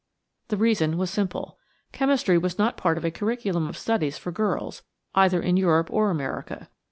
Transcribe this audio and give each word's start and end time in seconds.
The 0.47 0.57
reason 0.57 0.97
was 0.97 1.11
simple. 1.11 1.59
Chemistry 1.91 2.35
was 2.35 2.57
not 2.57 2.73
a 2.73 2.77
part 2.77 2.97
of 2.97 3.03
the 3.03 3.11
curriculum 3.11 3.67
of 3.69 3.77
studies 3.77 4.17
for 4.17 4.31
girls 4.31 4.81
either 5.13 5.39
in 5.39 5.57
Europe 5.57 5.89
or 5.91 6.09
America. 6.09 6.71